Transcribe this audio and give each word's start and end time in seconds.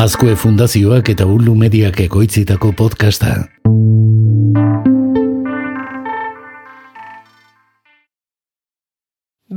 Azkue 0.00 0.32
Fundazioak 0.32 1.10
eta 1.12 1.26
Ulu 1.28 1.52
Mediak 1.60 1.98
ekoitzitako 2.00 2.70
podcasta. 2.72 3.34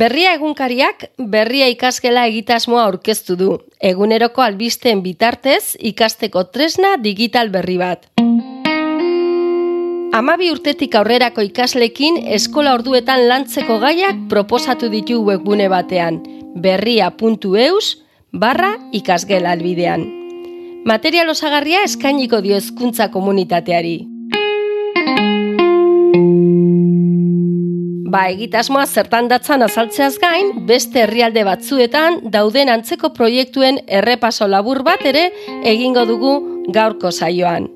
Berria 0.02 0.34
egunkariak 0.36 1.06
berria 1.32 1.70
ikasgela 1.71 2.26
egitasmoa 2.28 2.82
aurkeztu 2.90 3.38
du. 3.40 3.54
Eguneroko 3.79 4.43
albisteen 4.43 5.00
bitartez 5.06 5.78
ikasteko 5.79 6.44
tresna 6.52 6.98
digital 7.00 7.48
berri 7.54 7.78
bat. 7.80 8.10
Amabi 10.20 10.50
urtetik 10.52 10.98
aurrerako 11.00 11.46
ikaslekin 11.48 12.20
eskola 12.39 12.73
orduetan 12.75 13.30
lantzeko 13.30 13.80
gaiak 13.86 14.20
proposatu 14.34 14.91
ditu 14.91 15.21
webgune 15.23 15.70
batean. 15.70 16.20
berria.eus 16.60 17.96
barra 18.34 18.73
ikasgela 18.91 19.55
albidean. 19.55 20.23
Material 20.83 21.29
osagarria 21.32 21.86
eskainiko 21.87 22.42
dio 22.43 22.57
hezkuntza 22.60 23.07
komunitateari. 23.11 24.01
Ba, 28.14 28.25
egitasmoa 28.29 28.83
zertan 28.86 29.29
datzan 29.32 29.64
azaltzeaz 29.64 30.18
gain, 30.21 30.51
beste 30.68 31.05
herrialde 31.05 31.46
batzuetan 31.47 32.19
dauden 32.33 32.69
antzeko 32.69 33.14
proiektuen 33.16 33.80
errepaso 33.88 34.47
labur 34.47 34.83
bat 34.83 35.05
ere 35.08 35.30
egingo 35.64 36.03
dugu 36.05 36.33
gaurko 36.75 37.11
saioan. 37.11 37.69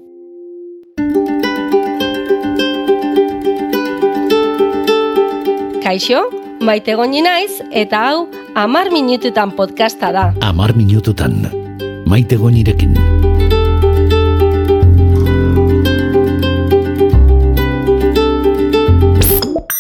Kaixo, 5.87 6.25
maite 6.59 6.93
naiz 7.23 7.61
eta 7.71 8.09
hau 8.09 8.27
amar 8.53 8.91
minututan 8.91 9.51
podcasta 9.51 10.11
da. 10.11 10.33
Amar 10.41 10.75
minututan, 10.75 11.66
maite 12.07 12.37
gonirekin. 12.39 12.95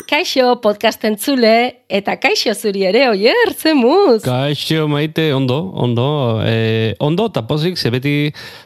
Kaixo 0.07 0.57
podcast 0.63 1.05
entzule 1.07 1.53
eta 1.87 2.17
kaixo 2.19 2.51
zuri 2.51 2.83
ere, 2.89 3.05
oier, 3.13 3.53
zemuz? 3.55 4.23
Kaixo 4.25 4.87
maite, 4.91 5.29
ondo, 5.35 5.59
ondo, 5.71 6.07
eh, 6.43 6.95
ondo, 6.99 7.29
eta 7.31 7.45
pozik, 7.47 7.77
ze 7.77 7.91
beti 7.93 8.15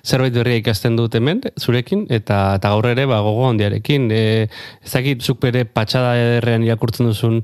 zerbait 0.01 0.33
berria 0.33 0.61
ikasten 0.61 0.95
dut 0.97 1.13
hemen, 1.19 1.43
zurekin, 1.59 2.07
eta, 2.09 2.55
eta 2.57 2.71
gaur 2.71 2.87
ere, 2.89 3.05
ba, 3.05 3.19
gogo 3.21 3.45
handiarekin. 3.49 4.09
Eh, 4.15 4.47
ez 4.81 4.95
dakit, 4.95 5.21
zuk 5.21 5.41
bere 5.43 5.67
patxada 5.69 6.15
ederrean 6.17 6.65
irakurtzen 6.65 7.11
duzun 7.11 7.43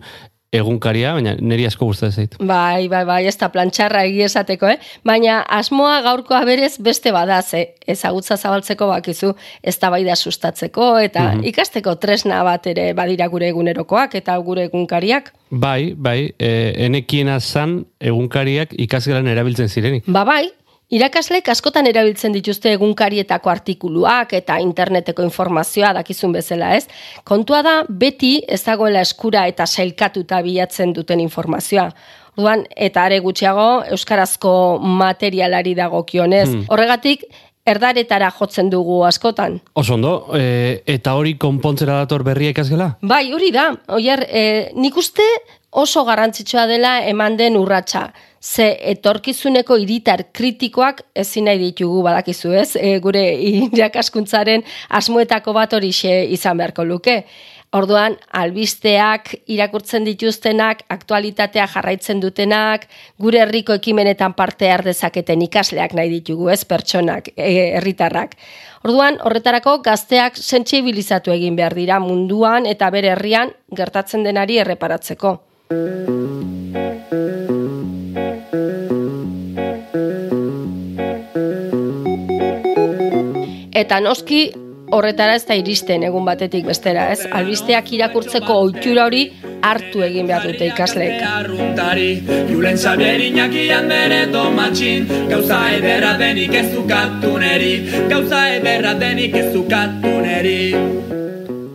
egunkaria, 0.56 1.12
baina 1.18 1.34
niri 1.40 1.66
asko 1.68 1.86
gustatzen 1.90 2.24
zait. 2.24 2.36
Bai, 2.40 2.88
bai, 2.88 3.04
bai, 3.06 3.20
ez 3.28 3.36
da 3.38 3.50
plantxarra 3.52 4.04
egi 4.08 4.22
esateko, 4.24 4.70
eh? 4.72 4.78
Baina 5.06 5.42
asmoa 5.44 6.00
gaurkoa 6.06 6.44
berez 6.48 6.78
beste 6.84 7.12
badaz, 7.12 7.54
eh? 7.54 7.66
ezagutza 7.88 8.38
zabaltzeko 8.38 8.88
bakizu, 8.88 9.34
ez 9.64 9.76
da 9.80 9.90
bai 9.90 10.04
da 10.08 10.16
sustatzeko, 10.16 10.98
eta 11.00 11.34
Mhm. 11.34 11.44
ikasteko 11.52 11.96
tresna 11.96 12.44
bat 12.44 12.68
ere 12.68 12.94
badira 12.94 13.28
gure 13.28 13.50
egunerokoak 13.50 14.16
eta 14.16 14.38
gure 14.38 14.64
egunkariak. 14.70 15.34
Bai, 15.50 15.94
bai, 15.96 16.34
e, 16.40 16.74
enekiena 16.86 17.40
zan 17.40 17.86
egunkariak 18.00 18.74
ikasgelan 18.78 19.28
erabiltzen 19.28 19.68
zirenik. 19.70 20.04
Ba 20.08 20.24
bai, 20.26 20.50
irakaslek 20.94 21.50
askotan 21.52 21.88
erabiltzen 21.90 22.36
dituzte 22.36 22.72
egunkarietako 22.78 23.52
artikuluak 23.52 24.34
eta 24.38 24.60
interneteko 24.64 25.26
informazioa 25.28 25.94
dakizun 26.00 26.36
bezala, 26.36 26.74
ez? 26.78 26.88
Kontua 27.28 27.64
da, 27.66 27.76
beti 27.90 28.38
ez 28.48 28.62
dagoela 28.64 29.04
eskura 29.04 29.48
eta 29.52 29.68
sailkatuta 29.68 30.42
bilatzen 30.46 30.94
duten 30.96 31.20
informazioa. 31.24 31.90
Orduan, 32.38 32.68
eta 32.78 33.08
are 33.10 33.18
gutxiago, 33.20 33.68
euskarazko 33.96 34.54
materialari 34.80 35.74
dagokionez. 35.76 36.48
Hmm. 36.52 36.66
Horregatik, 36.70 37.26
erdaretara 37.68 38.30
jotzen 38.32 38.70
dugu 38.72 39.02
askotan. 39.08 39.58
Oso 39.76 39.96
ondo, 39.98 40.14
e, 40.38 40.84
eta 40.88 41.18
hori 41.20 41.36
konpontzera 41.42 42.00
dator 42.04 42.24
berria 42.24 42.54
ikasgela? 42.54 42.94
Bai, 43.02 43.26
hori 43.36 43.52
da. 43.52 43.72
Oier, 43.98 44.24
e, 44.30 44.44
nik 44.78 44.96
uste 44.98 45.26
oso 45.72 46.06
garrantzitsua 46.06 46.66
dela 46.68 47.00
eman 47.06 47.38
den 47.38 47.58
urratsa. 47.58 48.12
Ze 48.42 48.78
etorkizuneko 48.92 49.76
hiritar 49.82 50.28
kritikoak 50.32 51.02
ezin 51.16 51.48
nahi 51.50 51.58
ditugu 51.60 52.04
badakizu 52.06 52.54
ez, 52.54 52.76
e, 52.76 53.00
gure 53.04 53.24
irakaskuntzaren 53.34 54.64
asmoetako 54.90 55.54
bat 55.54 55.74
horixe 55.74 56.24
izan 56.32 56.58
beharko 56.58 56.86
luke. 56.86 57.24
Orduan, 57.76 58.14
albisteak 58.32 59.34
irakurtzen 59.52 60.06
dituztenak, 60.08 60.86
aktualitatea 60.88 61.66
jarraitzen 61.68 62.22
dutenak, 62.24 62.86
gure 63.20 63.42
herriko 63.44 63.76
ekimenetan 63.76 64.38
parte 64.38 64.70
har 64.72 64.86
dezaketen 64.86 65.42
ikasleak 65.50 65.94
nahi 65.98 66.10
ditugu, 66.14 66.48
ez 66.50 66.64
pertsonak, 66.64 67.34
e, 67.36 67.74
herritarrak. 67.82 68.38
Orduan, 68.88 69.20
horretarako 69.20 69.82
gazteak 69.84 70.40
sentsibilizatu 70.40 71.36
egin 71.36 71.60
behar 71.60 71.76
dira 71.76 72.00
munduan 72.00 72.66
eta 72.66 72.90
bere 72.90 73.12
herrian 73.18 73.52
gertatzen 73.76 74.24
denari 74.24 74.62
erreparatzeko. 74.64 75.47
Eta 83.78 84.00
noski 84.00 84.46
horretara 84.96 85.36
ez 85.36 85.44
da 85.44 85.58
iristen 85.60 86.06
egun 86.08 86.24
batetik 86.24 86.64
bestera, 86.70 87.10
ez? 87.12 87.26
Albisteak 87.28 87.92
irakurtzeko 87.98 88.56
ohitura 88.62 89.10
hori 89.10 89.26
hartu 89.68 90.06
egin 90.08 90.32
behar 90.32 90.48
dute 90.48 90.70
ikasleek. 90.72 91.20
Julen 92.48 92.80
Xabier 92.80 93.20
Iñakian 93.28 93.92
bere 93.92 94.24
domatxin 94.32 95.06
Gauza 95.28 95.60
ederra 95.76 96.16
denik 96.18 96.56
ez 96.56 96.72
ukatu 96.80 97.36
neri 97.44 97.76
Gauza 98.08 98.48
ederra 98.56 98.96
denik 98.96 99.36
ez 99.36 99.52
ukatu 99.60 100.16
neri 100.24 101.17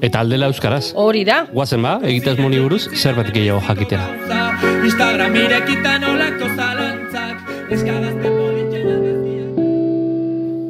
Eta 0.02 0.20
aldela 0.20 0.48
euskaraz. 0.50 0.92
Hori 0.98 1.22
da, 1.24 1.44
Guazen 1.52 1.82
ba, 1.86 1.98
egitaz 2.02 2.34
moni 2.42 2.58
buruz, 2.58 2.88
zerbait 2.98 3.30
gehiago 3.34 3.62
jakitera. 3.68 4.08
Instagram 4.82 5.36
irekitan 5.38 6.08
olako 6.10 6.48
zalantzak 6.56 7.52
Eskadazte 7.70 8.32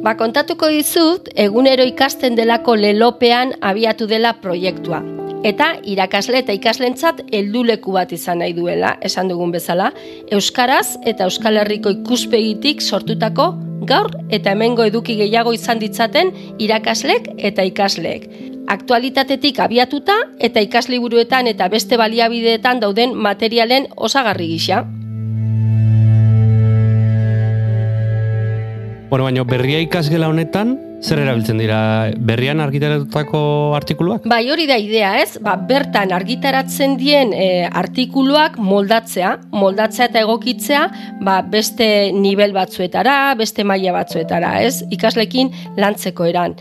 Ba, 0.03 0.17
kontatuko 0.19 0.67
dizut, 0.67 1.29
egunero 1.39 1.83
ikasten 1.87 2.35
delako 2.35 2.75
lelopean 2.75 3.53
abiatu 3.63 4.05
dela 4.05 4.33
proiektua. 4.41 4.99
Eta 5.47 5.69
irakasle 5.87 6.41
eta 6.43 6.53
ikaslentzat 6.55 7.21
helduleku 7.31 7.95
bat 7.95 8.11
izan 8.11 8.43
nahi 8.43 8.53
duela, 8.55 8.97
esan 9.01 9.31
dugun 9.31 9.51
bezala, 9.55 9.91
Euskaraz 10.31 10.97
eta 11.07 11.25
Euskal 11.31 11.57
Herriko 11.63 11.91
ikuspegitik 11.95 12.83
sortutako 12.83 13.53
gaur 13.87 14.11
eta 14.29 14.51
hemengo 14.51 14.83
eduki 14.87 15.15
gehiago 15.19 15.53
izan 15.55 15.79
ditzaten 15.79 16.35
irakaslek 16.59 17.31
eta 17.37 17.63
ikasleek. 17.67 18.52
Aktualitatetik 18.67 19.59
abiatuta 19.59 20.15
eta 20.39 20.61
ikasliburuetan 20.63 21.47
eta 21.51 21.67
beste 21.67 21.97
baliabideetan 21.99 22.79
dauden 22.79 23.15
materialen 23.15 23.89
osagarri 23.95 24.47
gisa. 24.55 24.83
Bueno, 29.13 29.27
baina 29.27 29.43
berria 29.45 29.77
ikasgela 29.83 30.25
honetan, 30.31 30.71
zer 31.03 31.19
erabiltzen 31.21 31.59
dira 31.61 31.79
berrian 32.17 32.63
argitaratutako 32.63 33.41
artikuluak? 33.77 34.23
Bai, 34.25 34.47
hori 34.49 34.65
da 34.65 34.79
idea, 34.81 35.11
ez? 35.21 35.37
Ba, 35.43 35.53
bertan 35.69 36.15
argitaratzen 36.15 36.95
dien 36.97 37.33
e, 37.35 37.67
artikuluak 37.67 38.57
moldatzea, 38.57 39.35
moldatzea 39.53 40.07
eta 40.09 40.23
egokitzea, 40.23 40.85
ba, 41.21 41.41
beste 41.45 41.87
nivel 42.15 42.55
batzuetara, 42.55 43.35
beste 43.37 43.67
maila 43.67 43.93
batzuetara, 43.99 44.55
ez? 44.63 44.79
Ikaslekin 44.95 45.53
lantzeko 45.77 46.25
eran. 46.31 46.57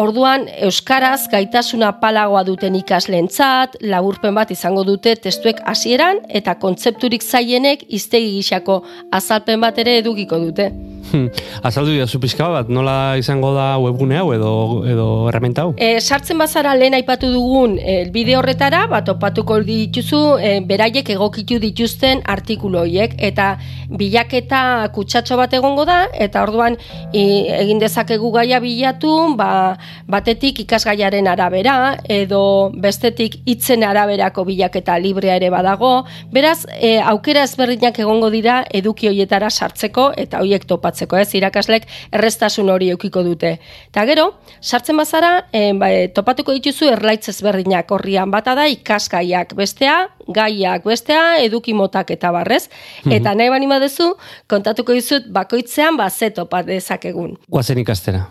Orduan, 0.00 0.46
Euskaraz 0.64 1.26
gaitasuna 1.28 1.90
palagoa 2.00 2.40
duten 2.48 2.78
ikasleentzat, 2.78 3.76
laburpen 3.92 4.32
bat 4.38 4.50
izango 4.54 4.86
dute 4.88 5.12
testuek 5.20 5.60
hasieran 5.68 6.22
eta 6.40 6.54
kontzepturik 6.62 7.20
zailenek 7.20 7.84
iztegi 8.00 8.32
gixako 8.38 8.80
azalpen 9.12 9.60
bat 9.60 9.78
ere 9.84 9.98
edukiko 10.00 10.40
dute. 10.40 10.70
Azaldu 11.66 11.92
dira 11.92 12.06
pixka 12.22 12.48
bat, 12.52 12.68
nola 12.72 13.16
izango 13.20 13.52
da 13.56 13.76
webgune 13.80 14.18
hau 14.20 14.32
edo, 14.34 14.52
edo 14.88 15.06
herramienta 15.28 15.66
hau? 15.66 15.74
E, 15.76 16.00
sartzen 16.00 16.38
bazara 16.40 16.74
lehen 16.78 16.94
aipatu 16.96 17.30
dugun 17.32 17.78
e, 17.78 18.04
bide 18.12 18.36
horretara, 18.38 18.84
bat 18.90 19.06
topatuko 19.08 19.58
dituzu, 19.66 20.22
e, 20.38 20.52
beraiek 20.66 21.08
egokitu 21.14 21.58
dituzten 21.62 22.22
artikulu 22.34 22.82
horiek, 22.82 23.16
eta 23.18 23.56
bilaketa 23.92 24.88
kutsatxo 24.94 25.36
bat 25.40 25.54
egongo 25.58 25.86
da, 25.88 26.04
eta 26.12 26.42
orduan 26.46 26.78
i, 27.12 27.24
egin 27.58 27.82
dezakegu 27.82 28.32
gaia 28.34 28.60
bilatu, 28.62 29.12
ba, 29.38 29.76
batetik 30.10 30.62
ikasgaiaren 30.64 31.28
arabera, 31.30 31.96
edo 32.08 32.70
bestetik 32.82 33.40
hitzen 33.46 33.84
araberako 33.86 34.46
bilaketa 34.48 34.98
librea 35.02 35.36
ere 35.40 35.50
badago, 35.52 35.92
beraz, 36.32 36.62
e, 36.78 36.96
aukera 37.12 37.44
ezberdinak 37.48 37.98
egongo 38.02 38.30
dira 38.32 38.62
eduki 38.72 39.10
hoietara 39.10 39.50
sartzeko, 39.50 40.10
eta 40.16 40.40
hoiek 40.42 40.64
topatzeko 40.68 41.01
ulertzeko, 41.02 41.16
ez? 41.16 41.34
Irakaslek 41.34 41.86
errestasun 42.12 42.70
hori 42.70 42.90
eukiko 42.92 43.22
dute. 43.22 43.58
Eta 43.90 44.04
gero, 44.06 44.38
sartzen 44.60 44.96
bazara, 44.96 45.48
e, 45.52 45.72
ba, 45.74 45.88
topatuko 46.14 46.52
dituzu 46.52 46.90
erlaitz 46.92 47.28
ezberdinak 47.28 47.90
horrian 47.90 48.30
bata 48.30 48.54
da 48.54 48.66
ikasgaiak 48.66 49.54
bestea, 49.54 50.08
gaiak 50.28 50.84
bestea, 50.84 51.38
eduki 51.42 51.74
motak 51.74 52.10
eta 52.10 52.32
barrez. 52.32 52.68
Eta 53.04 53.34
nahi 53.34 53.50
bani 53.50 53.66
badezu, 53.66 54.14
kontatuko 54.48 54.92
dizut 54.92 55.26
bakoitzean 55.28 55.96
ba 55.96 56.10
ze 56.10 56.30
topa 56.30 56.62
dezakegun. 56.62 57.38
Guazen 57.48 57.78
ikastera. 57.78 58.28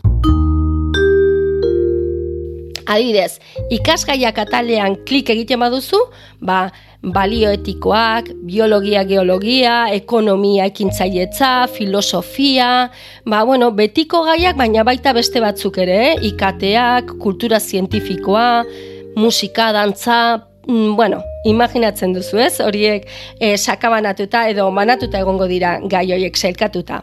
Adibidez, 2.92 3.40
ikasgaiak 3.72 4.38
atalean 4.38 4.98
klik 5.08 5.30
egiten 5.30 5.62
baduzu, 5.62 6.00
ba, 6.44 6.72
balioetikoak, 7.02 8.30
biologia, 8.46 9.04
geologia, 9.06 9.90
ekonomia, 9.90 10.68
ekintzaietza, 10.70 11.68
filosofia, 11.74 12.92
ba, 13.26 13.44
bueno, 13.44 13.72
betiko 13.74 14.22
gaiak, 14.28 14.56
baina 14.58 14.86
baita 14.86 15.14
beste 15.18 15.42
batzuk 15.42 15.82
ere, 15.82 15.98
eh? 16.12 16.16
ikateak, 16.30 17.16
kultura 17.18 17.60
zientifikoa, 17.60 18.64
musika, 19.18 19.72
dantza, 19.74 20.46
mm, 20.68 20.96
bueno, 20.96 21.24
imaginatzen 21.46 22.14
duzu 22.14 22.38
ez, 22.38 22.60
horiek 22.62 23.10
e, 23.40 23.56
sakabanatuta 23.58 24.46
edo 24.54 24.70
manatuta 24.72 25.20
egongo 25.26 25.50
dira 25.50 25.80
gai 25.82 26.06
horiek 26.14 26.38
zelkatuta. 26.38 27.02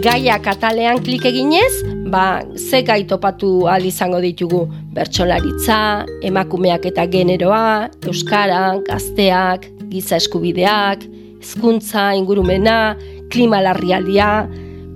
Gaia 0.00 0.38
katalean 0.40 1.02
klik 1.04 1.26
eginez, 1.28 1.74
ba, 2.06 2.42
ze 2.56 2.82
gai 2.82 3.04
topatu 3.04 3.68
al 3.68 3.84
izango 3.84 4.20
ditugu 4.20 4.64
bertsolaritza, 4.94 6.06
emakumeak 6.22 6.86
eta 6.90 7.06
generoa, 7.10 7.90
euskara, 8.06 8.78
gazteak, 8.86 9.66
giza 9.90 10.16
eskubideak, 10.16 11.04
hezkuntza, 11.40 12.10
ingurumena, 12.16 12.96
klima 13.30 13.60
larrialdia, 13.62 14.48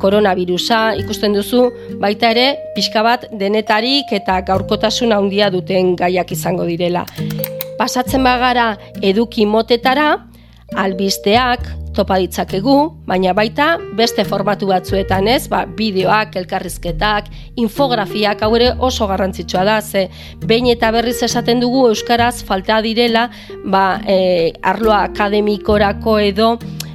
koronavirusa, 0.03 0.95
ikusten 1.01 1.37
duzu, 1.37 1.69
baita 2.03 2.33
ere, 2.35 2.47
pixka 2.75 3.05
bat 3.07 3.29
denetarik 3.41 4.11
eta 4.13 4.41
gaurkotasun 4.47 5.15
handia 5.17 5.51
duten 5.55 5.95
gaiak 5.97 6.35
izango 6.35 6.67
direla. 6.69 7.07
Pasatzen 7.79 8.23
bagara 8.27 8.75
eduki 9.03 9.47
motetara, 9.47 10.27
albisteak, 10.77 11.84
topa 11.95 12.19
ditzakegu, 12.23 12.77
baina 13.09 13.33
baita 13.37 13.75
beste 13.97 14.25
formatu 14.29 14.69
batzuetan 14.71 15.29
ez, 15.31 15.47
ba, 15.49 15.65
bideoak, 15.67 16.37
elkarrizketak, 16.43 17.31
infografiak, 17.61 18.43
hau 18.45 18.53
ere 18.59 18.73
oso 18.79 19.09
garrantzitsua 19.11 19.65
da, 19.65 19.81
ze 19.81 20.09
behin 20.45 20.71
eta 20.73 20.91
berriz 20.95 21.21
esaten 21.23 21.63
dugu 21.63 21.89
Euskaraz 21.91 22.43
falta 22.45 22.81
direla, 22.85 23.29
ba, 23.65 24.01
e, 24.07 24.53
arloa 24.63 25.05
akademikorako 25.11 26.19
edo, 26.19 26.51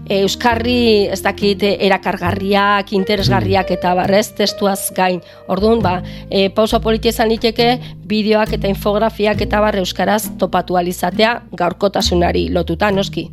e, 0.10 0.22
Euskarri 0.24 1.08
ez 1.14 1.22
dakit 1.24 1.64
erakargarriak, 1.70 2.94
interesgarriak 2.98 3.72
eta 3.78 3.94
barrez 3.96 4.28
testuaz 4.36 4.92
gain. 4.98 5.22
Orduan, 5.48 5.84
ba, 5.86 6.00
e, 6.30 6.50
pausa 6.50 6.82
politia 6.84 7.14
izan 7.14 7.30
liteke, 7.32 7.72
bideoak 8.10 8.58
eta 8.60 8.72
infografiak 8.72 9.46
eta 9.48 9.62
barre 9.64 9.86
Euskaraz 9.86 10.26
topatu 10.42 10.78
alizatea 10.82 11.40
gaurkotasunari 11.54 12.50
lotuta, 12.54 12.92
noski. 12.92 13.30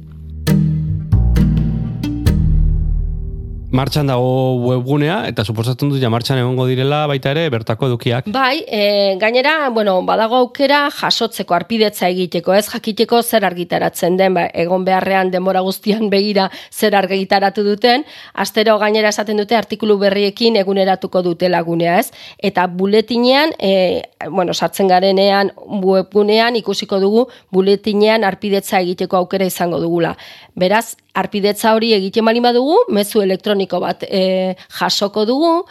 Martxan 3.75 4.07
dago 4.07 4.55
webgunea, 4.63 5.25
eta 5.27 5.43
suposatzen 5.43 5.91
dut 5.91 5.99
ja 5.99 6.07
martxan 6.13 6.39
egongo 6.39 6.69
direla 6.69 7.01
baita 7.11 7.33
ere 7.35 7.49
bertako 7.51 7.89
edukiak. 7.89 8.29
Bai, 8.31 8.61
e, 8.63 9.17
gainera, 9.19 9.71
bueno, 9.75 9.97
badago 10.07 10.37
aukera 10.39 10.85
jasotzeko 10.95 11.57
arpidetza 11.57 12.07
egiteko, 12.07 12.55
ez 12.55 12.69
jakiteko 12.71 13.19
zer 13.25 13.45
argitaratzen 13.49 14.17
den, 14.21 14.37
ba, 14.39 14.45
egon 14.55 14.85
beharrean 14.87 15.33
denbora 15.35 15.65
guztian 15.67 16.07
begira 16.15 16.47
zer 16.71 16.95
argitaratu 16.95 17.65
duten, 17.67 18.07
astero 18.35 18.79
gainera 18.79 19.11
esaten 19.11 19.43
dute 19.43 19.59
artikulu 19.59 19.99
berriekin 19.99 20.61
eguneratuko 20.63 21.25
dute 21.27 21.51
lagunea, 21.51 21.99
ez? 21.99 22.13
Eta 22.39 22.69
buletinean, 22.71 23.57
e, 23.59 24.05
bueno, 24.31 24.55
sartzen 24.55 24.87
garenean 24.87 25.51
webgunean 25.67 26.55
ikusiko 26.63 27.03
dugu 27.03 27.27
buletinean 27.51 28.23
arpidetza 28.23 28.79
egiteko 28.79 29.19
aukera 29.25 29.51
izango 29.51 29.83
dugula. 29.83 30.15
Beraz, 30.55 30.95
arpidetza 31.17 31.73
hori 31.75 31.95
egiten 31.97 32.25
bali 32.29 32.41
badugu, 32.45 32.77
mezu 32.93 33.23
elektroniko 33.25 33.56
bat 33.81 34.05
e, 34.09 34.57
jasoko 34.79 35.25
dugu, 35.25 35.65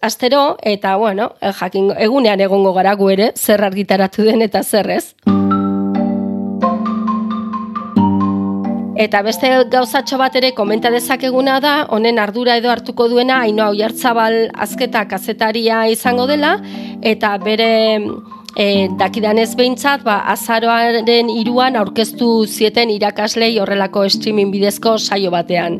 astero, 0.00 0.56
eta 0.62 0.96
bueno, 0.96 1.34
e, 1.40 1.52
jakin, 1.52 1.92
egunean 1.98 2.40
egongo 2.40 2.72
gara 2.72 2.94
gu 2.94 3.10
ere, 3.10 3.32
zer 3.36 3.64
argitaratu 3.64 4.24
den 4.24 4.42
eta 4.42 4.62
zer 4.62 4.90
ez. 4.90 5.14
Eta 8.98 9.20
beste 9.22 9.48
gauzatxo 9.70 10.16
bat 10.18 10.34
ere 10.34 10.50
komenta 10.56 10.90
dezakeguna 10.90 11.60
da, 11.62 11.74
honen 11.94 12.18
ardura 12.18 12.56
edo 12.58 12.70
hartuko 12.72 13.06
duena, 13.08 13.44
haino 13.44 13.62
hau 13.62 13.74
jartzabal 13.78 14.48
azketa 14.58 15.04
kazetaria 15.06 15.84
izango 15.86 16.26
dela, 16.26 16.56
eta 17.06 17.36
bere 17.38 17.70
e, 18.58 18.88
dakidanez 18.98 19.52
behintzat, 19.54 20.02
ba, 20.02 20.18
azaroaren 20.34 21.30
iruan 21.30 21.78
aurkeztu 21.78 22.32
zieten 22.50 22.90
irakaslei 22.90 23.54
horrelako 23.62 24.08
streaming 24.10 24.50
bidezko 24.50 24.98
saio 24.98 25.30
batean. 25.30 25.78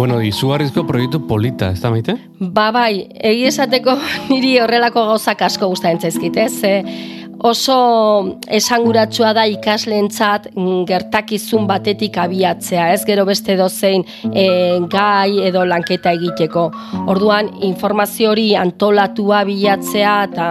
Bueno, 0.00 0.22
izugarrizko 0.24 0.86
proiektu 0.88 1.18
polita, 1.28 1.66
ez 1.74 1.82
da 1.82 1.90
maite? 1.92 2.14
Ba, 2.40 2.70
bai, 2.72 3.02
egi 3.30 3.42
esateko 3.50 3.98
niri 4.30 4.54
horrelako 4.64 5.02
gauzak 5.10 5.42
asko 5.44 5.68
guztain 5.68 6.00
zaizkit, 6.00 6.38
ez? 6.40 6.54
E, 6.64 6.78
oso 7.44 7.76
esanguratsua 8.48 9.34
da 9.36 9.44
ikasleentzat 9.48 10.50
mm, 10.54 10.86
gertakizun 10.88 11.66
batetik 11.68 12.16
abiatzea, 12.16 12.86
ez 12.94 13.04
gero 13.08 13.26
beste 13.28 13.58
dozein 13.60 14.06
e, 14.32 14.46
gai 14.88 15.44
edo 15.50 15.66
lanketa 15.68 16.16
egiteko. 16.16 16.70
Orduan 17.12 17.52
informazio 17.68 18.32
hori 18.32 18.54
antolatua 18.56 19.44
bilatzea 19.48 20.16
eta 20.30 20.48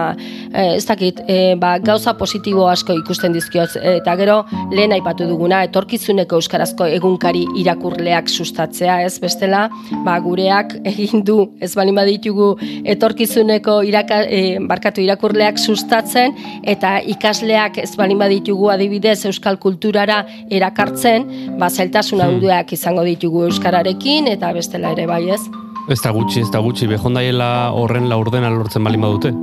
e, 0.52 0.76
ez 0.76 0.84
dakit, 0.86 1.20
e, 1.26 1.54
ba, 1.60 1.78
gauza 1.78 2.14
positibo 2.18 2.66
asko 2.68 2.94
ikusten 2.98 3.34
dizkioz 3.34 3.74
eta 3.76 4.14
gero 4.18 4.40
lehen 4.72 4.92
aipatu 4.96 5.26
duguna 5.28 5.62
etorkizuneko 5.68 6.40
euskarazko 6.40 6.88
egunkari 6.98 7.44
irakurleak 7.60 8.28
sustatzea, 8.28 9.00
ez 9.06 9.18
bestela, 9.22 9.68
ba, 10.04 10.18
gureak 10.24 10.76
egin 10.92 11.24
du 11.26 11.38
ez 11.60 11.72
balin 11.78 11.98
baditugu 11.98 12.52
etorkizuneko 12.94 13.80
iraka, 13.86 14.22
e, 14.26 14.58
barkatu 14.60 15.04
irakurleak 15.04 15.58
sustatzen 15.58 16.36
eta 16.64 16.98
ikasleak 17.14 17.80
ez 17.84 17.92
balin 17.96 18.20
baditugu 18.20 18.70
adibidez 18.74 19.24
euskal 19.30 19.58
kulturara 19.62 20.22
erakartzen, 20.50 21.26
ba 21.58 21.70
zeltasun 21.70 22.22
handuak 22.24 22.72
izango 22.76 23.04
ditugu 23.06 23.46
euskararekin 23.48 24.30
eta 24.34 24.52
bestela 24.56 24.94
ere 24.96 25.06
bai, 25.10 25.24
ez? 25.30 25.42
Ez 25.90 25.98
da 26.04 26.12
gutxi, 26.14 26.44
ez 26.44 26.50
da 26.54 26.60
gutxi, 26.62 26.86
behondaiela 26.90 27.72
horren 27.74 28.06
laurdena 28.10 28.52
lortzen 28.52 28.84
balin 28.86 29.08
badute. 29.08 29.34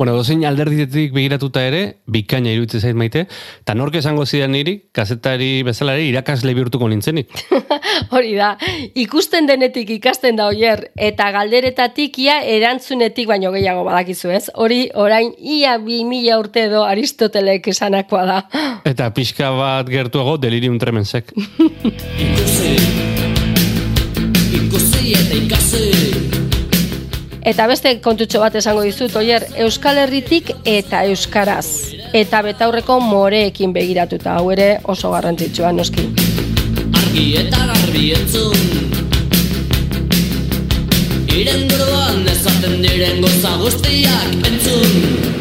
Bueno, 0.00 0.14
dozein 0.16 0.46
alderditetik 0.48 1.10
begiratuta 1.12 1.60
ere, 1.60 1.80
bikaina 2.08 2.54
iruditze 2.54 2.78
zait 2.80 2.96
maite, 2.96 3.26
eta 3.60 3.74
nork 3.76 3.98
esango 4.00 4.24
zidan 4.24 4.54
niri, 4.56 4.72
kazetari 4.96 5.50
bezala 5.60 5.92
ere, 5.98 6.06
irakasle 6.08 6.54
bihurtuko 6.56 6.88
nintzenik. 6.88 7.28
Hori 8.16 8.32
da, 8.38 8.54
ikusten 8.96 9.44
denetik 9.44 9.92
ikasten 9.98 10.40
da 10.40 10.48
oier, 10.54 10.86
eta 10.96 11.28
galderetatik 11.36 12.16
ia 12.24 12.38
erantzunetik 12.54 13.28
baino 13.28 13.52
gehiago 13.52 13.84
badakizu 13.90 14.32
ez. 14.32 14.46
Hori, 14.56 14.86
orain, 14.96 15.34
ia 15.36 15.76
bi 15.84 16.00
mila 16.08 16.40
urte 16.40 16.64
edo 16.70 16.86
Aristotelek 16.88 17.68
esanakoa 17.76 18.24
da. 18.24 18.42
Eta 18.94 19.12
pixka 19.12 19.52
bat 19.52 19.92
gertuago 19.92 20.40
delirium 20.40 20.80
tremensek. 20.80 21.28
ikusi, 22.24 22.76
ikusi 24.64 25.10
eta 25.12 25.42
ikasi. 25.44 26.39
Eta 27.40 27.64
beste 27.70 27.94
kontutxo 28.04 28.40
bat 28.42 28.56
esango 28.60 28.82
dizut, 28.84 29.14
oier, 29.16 29.46
Euskal 29.64 29.96
Herritik 30.02 30.50
eta 30.68 31.04
Euskaraz. 31.08 31.66
Eta 32.12 32.42
betaurreko 32.44 32.98
moreekin 33.00 33.72
begiratuta, 33.72 34.36
hau 34.36 34.50
ere 34.52 34.74
oso 34.84 35.12
garrantzitsua 35.14 35.72
noski. 35.72 36.04
Argi 37.00 37.26
eta 37.40 37.64
garbi 37.70 38.10
entzun 38.14 38.58
Iren 41.40 41.68
buruan 41.70 42.26
ezaten 42.28 42.80
diren 42.84 43.22
goza 43.24 43.56
guztiak 43.62 44.50
entzun 44.50 45.39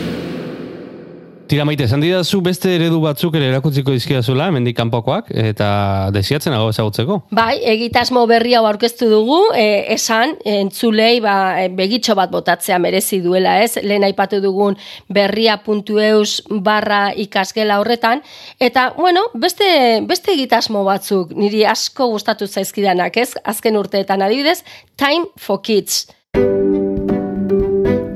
Tira 1.49 1.63
maite, 1.65 1.87
esan 1.87 2.03
didazu 2.03 2.43
beste 2.45 2.69
eredu 2.75 2.99
batzuk 3.01 3.33
ere 3.39 3.47
erakutziko 3.49 3.89
dizkidazula, 3.95 4.51
mendik 4.53 4.75
kanpokoak, 4.77 5.31
eta 5.33 5.69
desiatzen 6.13 6.53
hau 6.53 6.67
ezagutzeko. 6.69 7.23
Bai, 7.33 7.55
egitasmo 7.71 8.21
berri 8.29 8.53
hau 8.53 8.67
aurkeztu 8.69 9.07
dugu, 9.09 9.39
e, 9.57 9.63
esan, 9.95 10.35
entzulei, 10.45 11.15
ba, 11.25 11.33
e, 11.63 11.71
begitxo 11.73 12.13
bat 12.19 12.29
botatzea 12.29 12.77
merezi 12.77 13.17
duela, 13.25 13.55
ez? 13.63 13.81
Lehen 13.81 14.05
aipatu 14.05 14.43
dugun 14.45 14.77
berria.eus 15.09 16.43
barra 16.69 17.01
ikasgela 17.17 17.79
horretan, 17.81 18.21
eta, 18.61 18.91
bueno, 18.99 19.25
beste, 19.33 19.71
beste 20.05 20.37
egitasmo 20.37 20.85
batzuk, 20.85 21.33
niri 21.33 21.65
asko 21.65 22.11
gustatu 22.13 22.45
zaizkidanak, 22.45 23.17
ez? 23.17 23.33
Azken 23.41 23.81
urteetan 23.81 24.21
adibidez, 24.21 24.59
Time 25.01 25.25
for 25.33 25.63
Kids. 25.65 26.05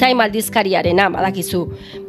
Time 0.04 0.26
aldizkariarena, 0.26 1.06
badakizu. 1.14 1.62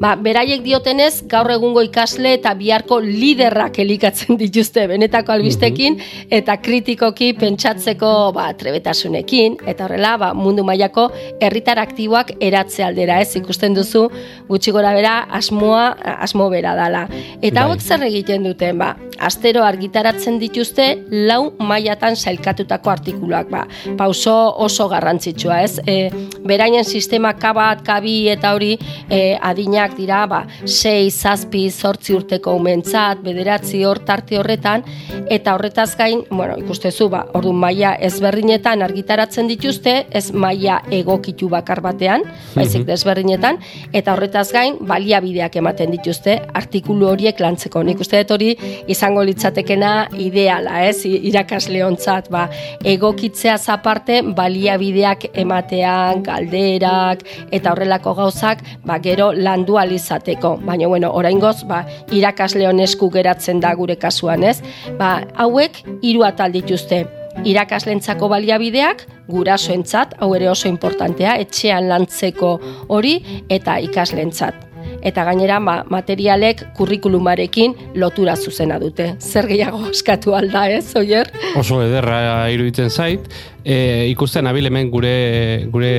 Ba, 0.03 0.17
beraiek 0.19 0.65
diotenez, 0.65 1.23
gaur 1.31 1.47
egungo 1.55 1.83
ikasle 1.87 2.33
eta 2.41 2.51
biharko 2.59 2.97
liderrak 3.05 3.77
elikatzen 3.85 4.35
dituzte 4.41 4.89
benetako 4.91 5.31
albistekin, 5.37 6.01
eta 6.35 6.57
kritikoki 6.59 7.29
pentsatzeko 7.39 8.11
ba, 8.35 8.49
trebetasunekin, 8.59 9.61
eta 9.71 9.87
horrela 9.87 10.17
ba, 10.19 10.33
mundu 10.35 10.65
mailako 10.67 11.05
herritar 11.39 11.79
aktiboak 11.85 12.33
eratze 12.43 12.83
aldera, 12.83 13.21
ez 13.23 13.37
ikusten 13.39 13.79
duzu, 13.79 14.09
gutxi 14.49 14.75
gora 14.75 14.91
bera, 14.99 15.15
asmoa, 15.39 15.87
asmo 16.27 16.49
bera 16.51 16.75
dala. 16.75 17.05
Eta 17.39 17.61
Bai. 17.61 17.69
hauek 17.69 17.87
zer 17.87 18.03
egiten 18.09 18.51
duten, 18.51 18.83
ba, 18.83 18.97
astero 19.23 19.63
argitaratzen 19.63 20.41
dituzte 20.43 20.89
lau 21.31 21.53
mailatan 21.63 22.19
sailkatutako 22.19 22.91
artikuluak, 22.91 23.55
ba, 23.55 23.69
pauso 23.95 24.35
oso 24.67 24.91
garrantzitsua, 24.91 25.63
ez? 25.63 25.79
E, 25.87 26.11
berainen 26.43 26.83
sistema 26.83 27.37
kabat, 27.39 27.84
kabi 27.85 28.15
eta 28.33 28.55
hori 28.57 28.75
e, 29.09 29.37
adinak 29.41 29.97
dira, 29.99 30.25
ba, 30.31 30.45
sei, 30.65 31.11
zazpi, 31.11 31.67
zortzi 31.71 32.15
urteko 32.17 32.55
umentzat, 32.59 33.23
bederatzi 33.25 33.85
hor 33.85 34.01
tarte 34.07 34.39
horretan, 34.41 34.85
eta 35.31 35.55
horretaz 35.55 35.91
gain, 35.99 36.25
bueno, 36.31 36.57
ikustezu, 36.61 37.09
ba, 37.13 37.25
ordu 37.35 37.53
maila 37.53 37.95
ezberdinetan 38.09 38.83
argitaratzen 38.87 39.49
dituzte, 39.51 39.97
ez 40.11 40.31
maila 40.33 40.81
egokitu 40.95 41.49
bakar 41.53 41.83
batean, 41.85 42.25
baizik 42.55 42.87
desberdinetan, 42.89 43.61
eta 43.93 44.15
horretaz 44.15 44.49
gain, 44.55 44.79
baliabideak 44.81 45.57
ematen 45.61 45.93
dituzte, 45.95 46.39
artikulu 46.55 47.11
horiek 47.13 47.41
lantzeko. 47.41 47.83
Nik 47.85 48.01
uste 48.01 48.23
dut 48.23 48.37
hori 48.39 48.53
izango 48.91 49.25
litzatekena 49.27 49.95
ideala, 50.21 50.81
ez, 50.89 51.05
irakasleontzat, 51.05 52.31
ba, 52.33 52.47
egokitzea 52.85 53.59
aparte 53.75 54.21
baliabideak 54.37 55.29
ematean, 55.45 56.23
galderak, 56.25 57.25
eta 57.55 57.74
horrelako 57.75 58.15
gauzak, 58.19 58.63
ba, 58.87 58.99
gero 59.03 59.33
landu 59.35 59.79
alizateko. 59.81 60.57
Baina, 60.65 60.89
bueno, 60.89 61.13
oraingoz, 61.13 61.65
ba, 61.69 61.83
irakasleon 62.15 62.81
esku 62.87 63.11
geratzen 63.13 63.61
da 63.61 63.75
gure 63.75 63.99
kasuan, 64.01 64.47
ez? 64.47 64.61
Ba, 64.99 65.19
hauek 65.45 65.83
hiru 66.03 66.25
atal 66.27 66.55
dituzte. 66.55 67.05
Irakaslentzako 67.45 68.29
baliabideak, 68.31 69.09
gurasoentzat, 69.27 70.15
hau 70.23 70.31
ere 70.37 70.47
oso 70.53 70.71
importantea, 70.71 71.35
etxean 71.43 71.89
lantzeko 71.91 72.53
hori, 72.95 73.17
eta 73.51 73.81
ikaslentzat. 73.83 74.71
Eta 75.05 75.25
gainera, 75.27 75.59
ba, 75.61 75.79
materialek 75.91 76.63
kurrikulumarekin 76.77 77.75
lotura 78.01 78.37
zuzena 78.37 78.79
dute. 78.81 79.11
Zer 79.21 79.49
gehiago 79.51 79.83
eskatu 79.91 80.37
alda, 80.37 80.69
ez, 80.73 80.95
oier? 80.97 81.29
Oso 81.61 81.83
ederra 81.85 82.47
iruditzen 82.53 82.93
zait, 82.93 83.29
e, 83.65 84.07
ikusten 84.13 84.47
abil 84.47 84.69
hemen 84.69 84.91
gure, 84.93 85.67
gure 85.73 85.93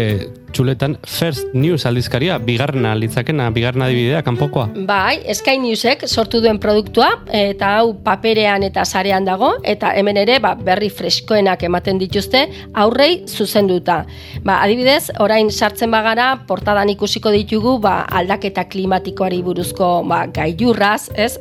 txuletan 0.56 0.96
First 1.04 1.52
News 1.54 1.84
aldizkaria, 1.90 2.38
bigarna 2.40 2.94
litzakena, 2.96 3.50
bigarna 3.52 3.90
adibidea, 3.90 4.22
kanpokoa. 4.24 4.70
Bai, 4.88 5.20
Sky 5.36 5.60
Newsek 5.60 6.06
sortu 6.08 6.40
duen 6.44 6.62
produktua, 6.64 7.10
eta 7.36 7.74
hau 7.82 7.92
paperean 8.06 8.64
eta 8.64 8.86
sarean 8.86 9.28
dago, 9.28 9.52
eta 9.68 9.92
hemen 10.00 10.22
ere 10.22 10.38
ba, 10.44 10.54
berri 10.56 10.88
freskoenak 10.94 11.66
ematen 11.68 12.00
dituzte, 12.00 12.46
aurrei 12.74 13.26
zuzenduta. 13.28 13.98
Ba, 14.46 14.62
adibidez, 14.62 15.12
orain 15.20 15.52
sartzen 15.52 15.92
bagara, 15.92 16.30
portadan 16.48 16.94
ikusiko 16.94 17.34
ditugu 17.36 17.76
ba, 17.84 17.98
aldaketa 18.22 18.68
klimatikoari 18.72 19.42
buruzko 19.44 19.90
ba, 20.08 20.24
gailurraz, 20.32 21.10
ez, 21.20 21.34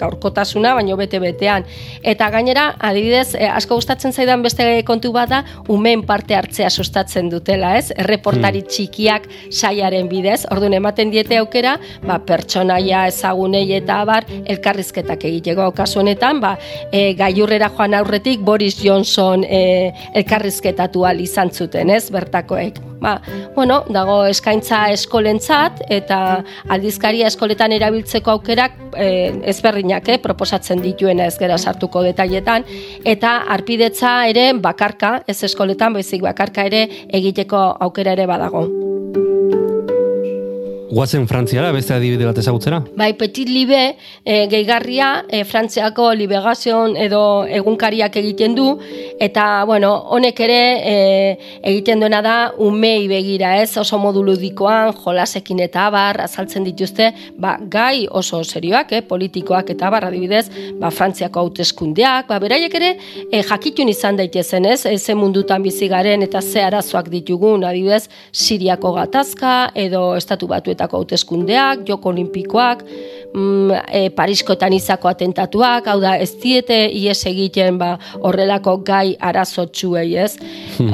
gaurkotasuna, 0.00 0.72
baino 0.78 0.96
bete-betean. 0.96 1.68
Eta 2.00 2.30
gainera, 2.32 2.70
adibidez, 2.80 3.34
eh, 3.36 3.50
asko 3.52 3.76
gustatzen 3.82 4.16
zaidan 4.16 4.40
beste 4.46 4.64
kontu 4.88 5.12
bat 5.12 5.28
da, 5.28 5.44
umen 5.72 6.04
parte 6.06 6.36
hartzea 6.36 6.70
sustatzen 6.70 7.30
dutela, 7.32 7.74
ez? 7.78 7.90
Erreportari 7.96 8.62
txikiak 8.68 9.28
saiaren 9.50 10.08
bidez, 10.10 10.42
orduan 10.52 10.76
ematen 10.78 11.12
diete 11.14 11.38
aukera, 11.40 11.78
ba, 12.04 12.18
pertsonaia 12.28 13.06
ezagunei 13.10 13.64
eta 13.78 14.02
abar, 14.04 14.28
elkarrizketak 14.42 15.26
egiteko 15.32 15.70
kasu 15.76 16.02
honetan, 16.04 16.40
ba, 16.44 16.54
e, 16.90 17.12
gailurrera 17.18 17.72
joan 17.76 17.98
aurretik 17.98 18.44
Boris 18.44 18.78
Johnson 18.82 19.46
e, 19.48 19.92
elkarrizketatu 20.22 21.06
al 21.08 21.24
izan 21.24 21.52
zuten, 21.52 21.90
ez, 21.90 22.08
bertakoek. 22.12 22.91
Ba, 23.02 23.16
bueno, 23.56 23.80
dago 23.90 24.20
eskaintza 24.30 24.84
eskolentzat 24.94 25.82
eta 25.90 26.18
aldizkaria 26.70 27.26
eskoletan 27.32 27.74
erabiltzeko 27.74 28.36
aukerak 28.36 28.78
e, 28.94 29.08
ezberdinak 29.50 30.12
eh, 30.14 30.20
proposatzen 30.22 30.84
dituena 30.84 31.26
ez 31.26 31.34
gera 31.40 31.58
sartuko 31.58 32.04
detailetan 32.06 32.68
eta 33.04 33.34
arpidetza 33.56 34.14
ere 34.30 34.52
bakarka, 34.54 35.16
ez 35.26 35.40
eskoletan, 35.50 35.98
baizik 35.98 36.22
bakarka 36.22 36.68
ere 36.70 36.86
egiteko 37.10 37.66
aukera 37.88 38.14
ere 38.14 38.30
badago. 38.30 38.91
Guazen 40.92 41.24
Frantziara, 41.24 41.70
beste 41.72 41.94
adibide 41.94 42.26
bat 42.28 42.36
ezagutzera? 42.36 42.82
Bai, 43.00 43.14
Petit 43.16 43.48
Libe, 43.48 43.94
e, 44.28 44.34
gehigarria, 44.52 45.22
e, 45.24 45.38
Frantziako 45.48 46.10
libegazion 46.12 46.98
edo 47.00 47.46
egunkariak 47.48 48.18
egiten 48.20 48.52
du, 48.52 48.66
eta, 49.16 49.64
bueno, 49.64 49.94
honek 50.12 50.42
ere 50.44 50.58
e, 50.84 50.96
egiten 51.70 52.04
duena 52.04 52.20
da 52.20 52.34
umei 52.60 53.06
begira, 53.08 53.54
ez, 53.62 53.70
oso 53.80 53.96
modu 54.02 54.20
ludikoan, 54.26 54.92
jolasekin 54.98 55.62
eta 55.64 55.86
abar, 55.86 56.20
azaltzen 56.26 56.68
dituzte, 56.68 57.08
ba, 57.40 57.54
gai 57.72 58.04
oso 58.10 58.42
serioak, 58.44 58.92
eh, 58.92 59.00
politikoak 59.00 59.72
eta 59.72 59.88
abar, 59.88 60.10
adibidez, 60.10 60.50
ba, 60.76 60.92
Frantziako 60.92 61.46
hauteskundeak, 61.46 62.28
ba, 62.28 62.40
beraiek 62.44 62.76
ere, 62.82 62.92
e, 63.30 63.40
jakitun 63.40 63.88
izan 63.94 64.20
daitezen, 64.20 64.68
ez, 64.74 64.84
e, 64.84 64.98
ze 64.98 65.16
mundutan 65.16 65.64
bizi 65.64 65.88
garen 65.88 66.28
eta 66.28 66.44
ze 66.44 66.68
arazoak 66.68 67.08
ditugun, 67.16 67.64
adibidez, 67.64 68.10
Siriako 68.28 68.92
gatazka, 69.00 69.56
edo 69.88 70.04
Estatu 70.20 70.52
Batuetako 70.82 70.96
hauteskundeak, 70.96 71.88
Joko 71.88 72.08
Olimpikoak, 72.08 72.84
mm, 73.34 73.70
e, 73.92 74.10
Pariskoetan 74.10 74.72
izako 74.72 75.08
atentatuak, 75.08 75.86
hau 75.86 76.00
da, 76.00 76.16
ez 76.16 76.34
diete 76.42 76.88
ies 76.90 77.24
egiten 77.26 77.78
ba, 77.78 77.98
horrelako 78.20 78.78
gai 78.82 79.16
arazotxuei, 79.20 80.16
ez? 80.16 80.36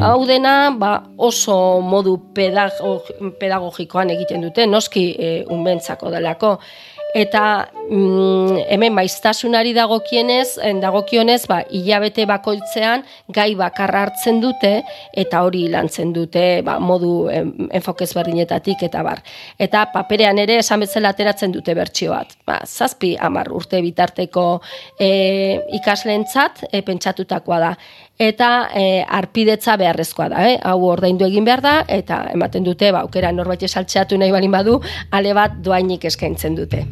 Hau 0.00 0.26
dena, 0.26 0.70
ba, 0.78 1.02
oso 1.16 1.80
modu 1.80 2.18
pedago, 2.34 3.02
pedagogikoan 3.40 4.10
egiten 4.10 4.42
dute, 4.42 4.66
noski 4.66 5.14
e, 5.18 5.44
unbentzako 5.48 6.10
delako. 6.10 6.58
Eta 7.16 7.70
mm, 7.88 8.68
hemen 8.68 8.92
maiztasunari 8.92 9.72
dagokienez, 9.72 10.58
en 10.60 10.82
dagokionez, 10.82 11.46
ba, 11.48 11.62
hilabete 11.72 12.26
bakoitzean 12.28 13.04
gai 13.32 13.54
bakarra 13.56 14.02
hartzen 14.04 14.42
dute 14.42 14.74
eta 15.16 15.40
hori 15.46 15.64
lantzen 15.72 16.12
dute 16.12 16.60
ba, 16.66 16.76
modu 16.78 17.30
em, 17.32 17.54
enfokez 17.80 18.10
berdinetatik 18.12 18.84
eta 18.90 19.02
bar. 19.06 19.22
Eta 19.56 19.86
paperean 19.94 20.38
ere 20.38 20.58
esan 20.60 20.84
bezala 20.84 21.14
ateratzen 21.14 21.54
dute 21.54 21.72
bertsio 21.78 22.12
bat. 22.12 22.36
Ba, 22.44 22.60
zazpi 22.66 23.14
amar 23.16 23.48
urte 23.56 23.80
bitarteko 23.84 24.44
e, 25.00 25.10
ikaslentzat 25.80 26.66
e, 26.70 26.82
pentsatutakoa 26.84 27.62
da. 27.64 27.72
Eta 28.18 28.66
e, 28.74 29.04
arpidetza 29.06 29.76
beharrezkoa 29.78 30.26
da, 30.32 30.40
eh? 30.50 30.56
hau 30.66 30.80
ordaindu 30.90 31.22
egin 31.28 31.44
behar 31.46 31.60
da, 31.62 31.74
eta 31.86 32.24
ematen 32.34 32.66
dute, 32.66 32.90
ba, 32.90 33.04
aukera 33.06 33.30
norbait 33.30 33.62
esaltxeatu 33.62 34.18
nahi 34.18 34.34
balin 34.34 34.50
badu, 34.50 34.80
ale 35.14 35.36
bat 35.38 35.54
doainik 35.62 36.08
eskaintzen 36.10 36.58
dute. 36.58 36.82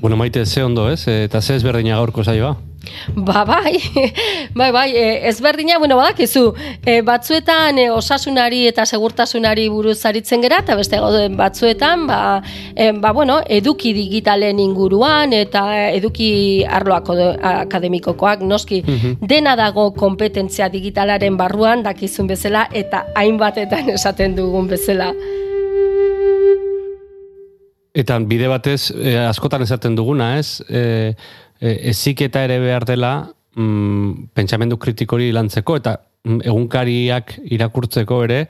Bueno, 0.00 0.16
maite, 0.16 0.46
ze 0.46 0.62
ondo, 0.62 0.86
ez? 0.88 1.08
Eta 1.10 1.42
ze 1.42 1.58
ezberdina 1.58 1.98
gaurko 1.98 2.22
saioa? 2.22 2.54
Ba, 3.14 3.44
bai, 3.44 3.76
bai, 4.54 4.70
bai, 4.72 4.96
e, 4.96 5.28
ezberdina, 5.28 5.78
bueno, 5.78 5.96
badakizu, 5.98 6.54
e, 6.84 7.00
batzuetan 7.04 7.78
e, 7.78 7.90
osasunari 7.92 8.62
eta 8.70 8.86
segurtasunari 8.86 9.68
buruz 9.68 9.98
aritzen 10.08 10.40
gera, 10.40 10.62
eta 10.64 10.76
beste 10.78 11.00
batzuetan, 11.36 12.06
ba, 12.08 12.20
e, 12.74 12.90
ba, 12.92 13.12
bueno, 13.12 13.40
eduki 13.46 13.92
digitalen 13.96 14.62
inguruan, 14.64 15.34
eta 15.36 15.64
eduki 15.90 16.30
arloako 16.64 17.18
akademikokoak, 17.52 18.46
noski, 18.48 18.80
dena 19.20 19.56
dago 19.60 19.90
kompetentzia 19.92 20.70
digitalaren 20.72 21.36
barruan, 21.36 21.84
dakizun 21.84 22.32
bezala, 22.32 22.66
eta 22.72 23.04
hainbatetan 23.14 23.90
esaten 23.98 24.38
dugun 24.38 24.72
bezala. 24.72 25.12
Eta 27.90 28.16
bide 28.22 28.46
batez, 28.46 28.92
eh, 28.94 29.18
askotan 29.26 29.64
esaten 29.66 29.96
duguna, 29.98 30.36
ez? 30.38 30.62
Eh, 30.68 31.14
eh, 31.60 31.76
eziketa 31.92 32.44
ere 32.44 32.58
behar 32.62 32.84
dela 32.88 33.14
mm, 33.54 34.30
pentsamendu 34.34 34.78
kritikori 34.78 35.30
lantzeko, 35.32 35.76
eta 35.80 35.96
mm, 36.24 36.44
egunkariak 36.50 37.34
irakurtzeko 37.56 38.24
ere, 38.24 38.46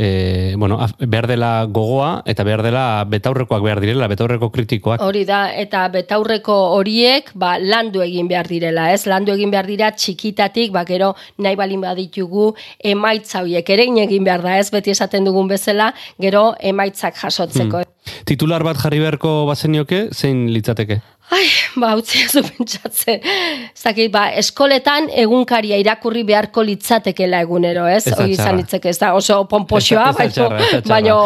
eh, 0.00 0.54
bueno, 0.56 0.78
behar 1.00 1.26
dela 1.26 1.66
gogoa, 1.66 2.22
eta 2.26 2.44
behar 2.46 2.62
dela 2.62 3.04
betaurrekoak 3.10 3.64
behar 3.64 3.80
direla, 3.82 4.06
betaurreko 4.06 4.50
kritikoak. 4.54 5.02
Hori 5.02 5.24
da, 5.26 5.40
eta 5.50 5.88
betaurreko 5.90 6.54
horiek 6.76 7.32
ba, 7.34 7.56
landu 7.58 8.02
egin 8.04 8.30
behar 8.30 8.46
direla, 8.46 8.92
ez? 8.94 9.06
Landu 9.10 9.34
egin 9.34 9.50
behar 9.50 9.66
dira 9.66 9.90
txikitatik, 9.90 10.70
ba, 10.72 10.84
gero 10.86 11.14
nahi 11.42 11.58
balin 11.58 11.82
baditugu 11.82 12.52
emaitza 12.78 13.42
horiek 13.42 13.74
ere 13.74 13.90
egin 14.06 14.24
behar 14.24 14.46
da, 14.46 14.56
ez? 14.62 14.70
Beti 14.70 14.94
esaten 14.94 15.26
dugun 15.26 15.50
bezala, 15.50 15.92
gero 16.22 16.52
emaitzak 16.60 17.18
jasotzeko. 17.18 17.82
Titular 18.24 18.62
bat 18.64 18.78
jarri 18.78 19.02
beharko 19.02 19.46
bazenioke, 19.50 20.08
zein 20.14 20.46
litzateke? 20.54 21.02
Ai, 21.30 21.44
ba, 21.76 21.90
utzi 22.00 22.22
ez 22.24 22.32
pentsatzen. 22.40 23.20
Zaki, 23.76 24.06
ba, 24.08 24.30
eskoletan 24.40 25.10
egunkaria 25.12 25.76
irakurri 25.76 26.22
beharko 26.24 26.62
litzatekela 26.64 27.42
egunero, 27.44 27.84
ez? 27.86 28.06
Ez 28.06 28.14
da 28.16 28.22
Hori 28.24 28.32
izan 28.32 28.56
litzeke, 28.56 28.88
ez 28.88 28.98
da 29.02 29.10
oso 29.14 29.42
pomposioa, 29.50 30.06
Ez 30.08 30.14
ez 30.14 30.18
baino, 30.18 30.56
ez 30.56 30.70
da 30.72 30.80
txarra. 30.80 30.88
baino, 30.88 31.18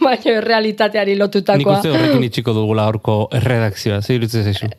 baino 0.00 0.40
realitateari 0.46 1.12
Nik 1.12 1.20
lotutakoa. 1.26 1.76
uste 1.76 1.90
horrekin 1.92 2.24
itxiko 2.30 2.54
dugula 2.56 2.86
horko 2.88 3.18
erredakzioa, 3.36 4.00
zi 4.00 4.14
iruditzen 4.16 4.44
zaizu. 4.48 4.70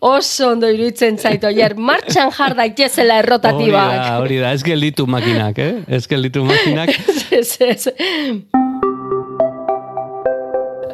Oso 0.00 0.50
ondo 0.56 0.68
iruditzen 0.74 1.18
zait, 1.18 1.44
oier, 1.44 1.76
martxan 1.76 2.32
jar 2.34 2.56
daitezela 2.58 3.14
Hori 3.20 3.26
errotatibak. 3.28 3.94
da, 3.96 4.18
hori 4.18 4.38
da, 4.42 4.52
ez 4.52 4.62
gelditu 4.66 5.06
makinak, 5.06 5.58
eh? 5.58 5.74
Ez 5.86 6.06
gelditu 6.10 6.42
makinak. 6.44 6.90
ez, 7.30 7.56
ez. 7.60 7.88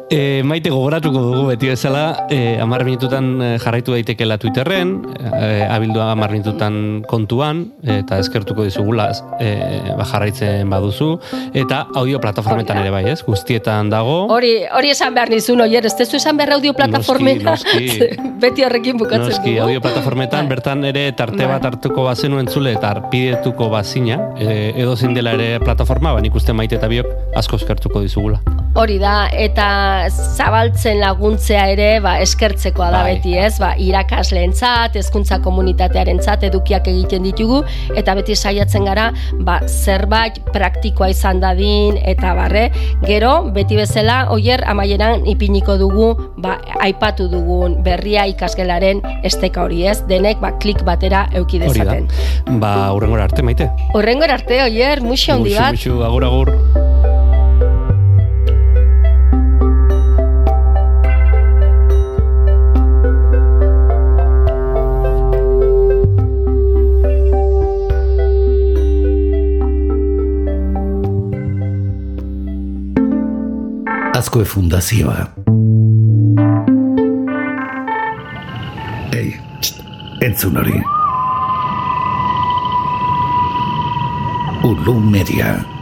E, 0.07 0.43
maite 0.45 0.69
gogoratuko 0.69 1.17
dugu 1.17 1.47
beti 1.49 1.71
bezala, 1.71 2.27
e, 2.29 2.59
amar 2.61 2.83
minututan 2.85 3.41
e, 3.41 3.47
jarraitu 3.57 3.95
daitekela 3.95 4.37
Twitterren, 4.37 4.99
e, 5.33 5.65
abildua 5.65 6.11
amar 6.11 6.29
minututan 6.29 7.01
kontuan, 7.09 7.63
eta 7.81 8.19
eskertuko 8.21 8.67
dizugula 8.67 9.07
e, 9.41 9.49
ba, 9.97 10.05
jarraitzen 10.05 10.69
baduzu, 10.69 11.07
eta 11.57 11.87
audio 11.97 12.21
plataformetan 12.21 12.83
ere 12.83 12.91
bai, 12.93 13.01
ez? 13.09 13.23
Guztietan 13.25 13.89
dago. 13.89 14.27
Hori, 14.35 14.53
hori 14.77 14.91
esan 14.93 15.15
behar 15.17 15.33
nizun, 15.33 15.63
oier, 15.65 15.87
ez 15.89 15.95
tezu 15.97 16.19
esan 16.21 16.37
behar 16.37 16.59
audio 16.59 16.75
noski. 16.75 17.99
Beti 18.45 18.63
horrekin 18.63 18.97
bukatzen 18.97 19.31
Noski, 19.31 19.55
dugu. 19.55 19.63
audio 19.63 19.81
plataformetan, 19.81 20.47
bertan 20.47 20.85
ere 20.85 21.11
tarte 21.13 21.47
Bai. 21.47 21.55
bat 21.55 21.65
hartuko 21.65 22.03
bazenu 22.03 22.37
entzule 22.39 22.73
eta 22.73 22.91
arpidetuko 22.91 23.69
bazina, 23.69 24.19
e, 24.37 24.73
edo 24.75 24.95
dela 25.15 25.33
ere 25.33 25.59
plataforma, 25.59 26.13
ba, 26.13 26.21
nik 26.21 26.35
uste 26.35 26.53
maite 26.53 26.75
eta 26.75 26.87
biok 26.87 27.07
asko 27.35 27.55
eskertuko 27.55 28.01
dizugula. 28.01 28.41
Hori 28.75 28.97
da, 28.99 29.29
eta 29.31 29.94
zabaltzen 30.09 30.99
laguntzea 31.01 31.65
ere 31.73 31.89
ba, 32.03 32.15
eskertzekoa 32.23 32.89
da 32.93 33.01
Bai. 33.05 33.15
beti, 33.15 33.35
ez? 33.39 33.55
Ba, 33.61 33.73
irakasleentzat, 33.81 34.95
hezkuntza 34.99 35.39
komunitatearentzat 35.43 36.43
edukiak 36.49 36.87
egiten 36.91 37.23
ditugu 37.27 37.61
eta 37.95 38.15
beti 38.17 38.35
saiatzen 38.35 38.85
gara 38.87 39.09
ba, 39.45 39.59
zerbait 39.67 40.39
praktikoa 40.53 41.09
izan 41.13 41.39
dadin 41.43 41.99
eta 42.03 42.33
barre. 42.37 42.67
Gero, 43.05 43.33
beti 43.55 43.77
bezala, 43.79 44.25
oier 44.33 44.63
amaieran 44.69 45.25
ipiniko 45.29 45.77
dugu 45.81 46.11
ba, 46.37 46.57
aipatu 46.85 47.27
dugun 47.31 47.79
berria 47.85 48.25
ikasgelaren 48.31 49.01
esteka 49.23 49.63
hori, 49.65 49.85
ez? 49.87 49.99
Denek 50.09 50.41
ba, 50.43 50.53
klik 50.61 50.83
batera 50.87 51.25
euki 51.35 51.59
dezaten. 51.63 52.09
Ba, 52.61 52.91
urrengora 52.95 53.27
arte, 53.29 53.41
maite. 53.45 53.69
Horrengor 53.93 54.31
arte, 54.31 54.61
oier, 54.69 55.01
muxo 55.01 55.33
handi 55.33 55.51
Muxu, 55.55 55.61
bat. 55.61 55.71
muxu, 55.77 56.03
agur, 56.03 56.23
agur. 56.31 56.94
disco 74.35 74.39
de 74.39 74.45
Fundasiva. 74.45 75.33
Hey, 79.11 79.39
Entzunori. 80.19 80.81
Ulu 84.63 84.99
Media. 84.99 85.74